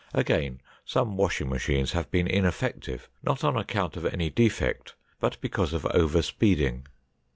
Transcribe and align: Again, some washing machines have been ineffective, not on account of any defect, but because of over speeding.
Again, 0.15 0.61
some 0.83 1.15
washing 1.15 1.47
machines 1.49 1.91
have 1.91 2.09
been 2.09 2.25
ineffective, 2.25 3.07
not 3.21 3.43
on 3.43 3.55
account 3.55 3.95
of 3.95 4.03
any 4.03 4.31
defect, 4.31 4.95
but 5.19 5.39
because 5.41 5.73
of 5.73 5.85
over 5.93 6.23
speeding. 6.23 6.87